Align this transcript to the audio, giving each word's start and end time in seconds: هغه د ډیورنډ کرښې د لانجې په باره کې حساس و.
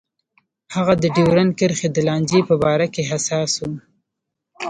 هغه 0.75 0.93
د 1.03 1.05
ډیورنډ 1.15 1.51
کرښې 1.59 1.89
د 1.93 1.97
لانجې 2.07 2.41
په 2.49 2.55
باره 2.63 2.87
کې 2.93 3.03
حساس 3.11 3.51
و. 3.61 3.67